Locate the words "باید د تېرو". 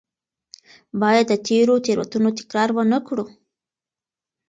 1.01-1.73